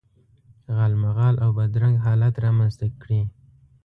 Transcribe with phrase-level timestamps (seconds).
[0.75, 3.21] غالمغال او بد رنګ حالت رامنځته کړي.